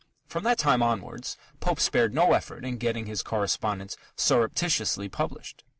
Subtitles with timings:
[0.25, 5.63] From that time onwards Pope spared no effort in getting his correspondence "surreptitiously" published.